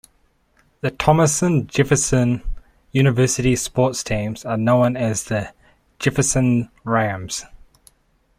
[0.79, 2.41] The Thomas Jefferson
[2.91, 5.53] University sports teams are known as the
[5.99, 7.45] Jefferson Rams.